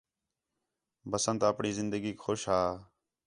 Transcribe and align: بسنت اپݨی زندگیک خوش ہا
بسنت 1.11 1.41
اپݨی 1.51 1.71
زندگیک 1.79 2.17
خوش 2.25 2.41
ہا 2.51 2.61